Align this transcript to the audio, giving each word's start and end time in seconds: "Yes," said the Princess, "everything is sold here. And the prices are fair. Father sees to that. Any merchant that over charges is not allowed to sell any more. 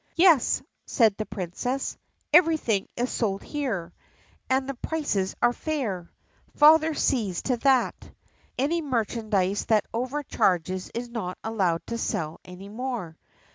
"Yes," 0.15 0.63
said 0.87 1.15
the 1.17 1.27
Princess, 1.27 1.95
"everything 2.33 2.87
is 2.97 3.11
sold 3.11 3.43
here. 3.43 3.93
And 4.49 4.67
the 4.67 4.73
prices 4.73 5.35
are 5.43 5.53
fair. 5.53 6.11
Father 6.55 6.95
sees 6.95 7.43
to 7.43 7.57
that. 7.57 8.09
Any 8.57 8.81
merchant 8.81 9.29
that 9.29 9.85
over 9.93 10.23
charges 10.23 10.89
is 10.95 11.07
not 11.07 11.37
allowed 11.43 11.85
to 11.85 11.99
sell 11.99 12.39
any 12.43 12.67
more. 12.67 13.15